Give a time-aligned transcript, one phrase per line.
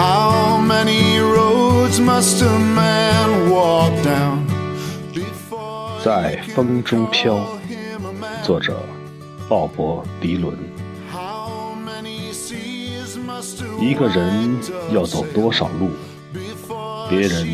[0.00, 4.38] how many roads must a man walk down
[6.02, 7.38] 在风中飘，
[8.42, 8.80] 作者
[9.46, 10.56] 鲍勃·迪伦，
[13.78, 14.58] 一个人
[14.90, 15.90] 要走多少路，
[17.10, 17.46] 别人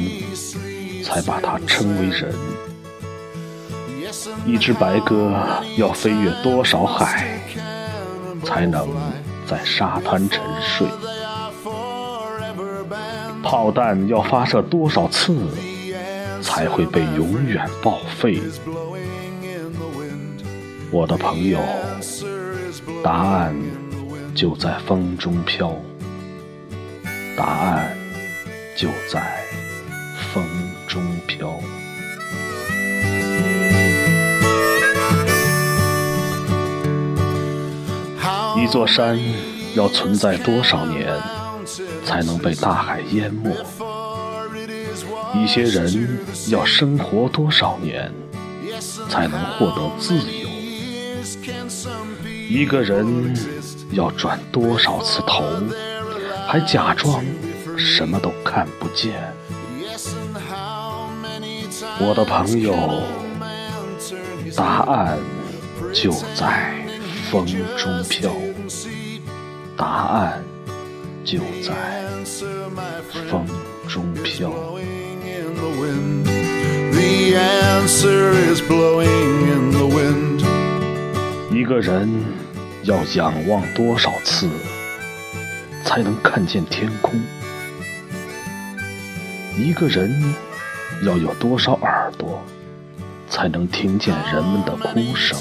[1.03, 2.33] 才把他称为人。
[4.47, 5.37] 一只白鸽
[5.77, 7.41] 要飞越多少海，
[8.45, 8.89] 才能
[9.45, 10.87] 在沙滩沉睡？
[13.49, 15.33] 炮弹要发射多少次
[16.43, 18.43] 才会被永远报废？
[20.91, 21.61] 我的朋友
[23.05, 23.55] 答案
[24.35, 25.73] 就在风中飘。
[27.37, 27.97] 答案
[28.77, 29.23] 就在
[30.33, 30.45] 风
[30.89, 31.57] 中飘。
[38.57, 39.17] 一座山
[39.77, 41.17] 要存在多少年？
[42.05, 43.51] 才能被大海淹没？
[45.35, 48.11] 一些人要生活多少年，
[49.09, 50.49] 才能获得自由？
[52.49, 53.35] 一个人
[53.91, 55.45] 要转多少次头，
[56.47, 57.23] 还假装
[57.77, 59.13] 什么都看不见？
[61.99, 63.03] 我的朋友，
[64.55, 65.19] 答案
[65.93, 66.75] 就在
[67.31, 67.45] 风
[67.77, 68.33] 中飘，
[69.77, 70.43] 答案
[71.27, 71.75] 就在
[73.29, 73.45] 风
[73.89, 74.49] 中飘。
[81.51, 82.09] 一个人
[82.85, 84.49] 要仰望多少次
[85.85, 87.21] 才能看见天空？
[89.59, 90.33] 一个人
[91.03, 92.41] 要有多少耳朵
[93.29, 95.37] 才能听见人们的哭声？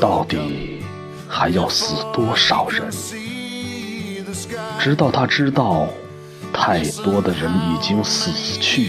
[0.00, 0.84] 到底
[1.28, 2.88] 还要死多少人？
[4.78, 5.88] 直到他知道
[6.52, 8.30] 太多的人已经死
[8.60, 8.88] 去。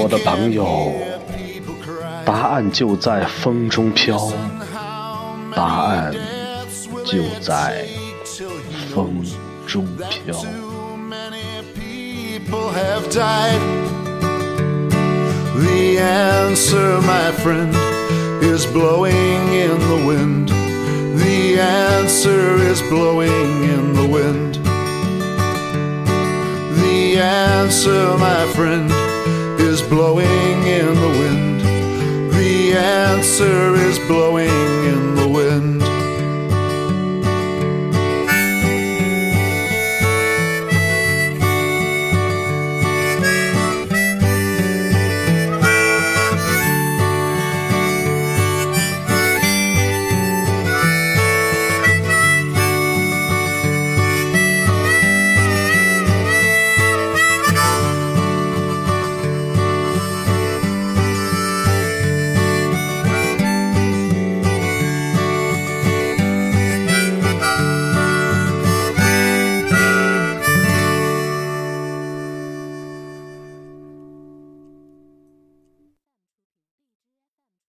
[0.00, 0.92] 我的朋友
[2.24, 4.32] 答案就在风中飘。
[5.58, 6.14] 答案
[7.04, 7.84] 就在
[8.94, 9.24] 风
[9.66, 10.36] 中飘。
[15.58, 17.87] The answer my friend
[18.42, 20.48] is blowing in the wind.
[21.18, 24.54] The answer is blowing in the wind.
[26.80, 28.90] The answer, my friend,
[29.60, 31.60] is blowing in the wind.
[32.32, 34.47] The answer is blowing